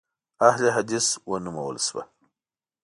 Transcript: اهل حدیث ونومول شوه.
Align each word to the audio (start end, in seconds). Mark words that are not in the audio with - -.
اهل 0.49 0.63
حدیث 0.75 1.07
ونومول 1.29 1.77
شوه. 1.85 2.03